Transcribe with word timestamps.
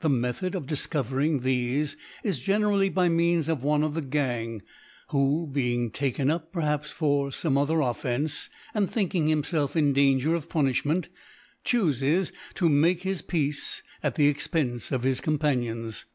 The 0.00 0.08
Method 0.08 0.54
of 0.54 0.64
difcovering 0.64 1.42
thefc 1.42 1.96
is 2.24 2.40
generally 2.40 2.88
by 2.88 3.10
means 3.10 3.46
of 3.50 3.62
one 3.62 3.82
of 3.82 3.92
the 3.92 4.00
Gang, 4.00 4.62
who 5.10 5.46
being 5.52 5.90
ta 5.90 6.08
ken 6.12 6.30
up, 6.30 6.50
perhaps 6.50 6.90
for 6.90 7.28
fome 7.28 7.60
other 7.60 7.82
Offence, 7.82 8.48
and, 8.72 8.90
thinking 8.90 9.26
himfdf 9.26 9.76
in 9.76 9.92
Danger 9.92 10.34
of 10.34 10.48
Punifti 10.48 10.86
ment, 10.86 11.08
choofes 11.62 12.32
to 12.54 12.70
make 12.70 13.02
his 13.02 13.20
Peace 13.20 13.82
at 14.02 14.14
the 14.14 14.30
Ex 14.30 14.46
pence 14.46 14.92
of 14.92 15.02
his 15.02 15.20
Companions. 15.20 16.06